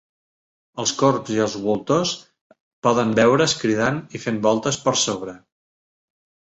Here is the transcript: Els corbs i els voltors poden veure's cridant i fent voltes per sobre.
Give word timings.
Els 0.83 0.93
corbs 1.01 1.29
i 1.33 1.37
els 1.45 1.57
voltors 1.65 2.15
poden 2.89 3.15
veure's 3.23 3.57
cridant 3.63 4.01
i 4.21 4.27
fent 4.27 4.43
voltes 4.49 4.85
per 4.89 4.97
sobre. 5.07 5.41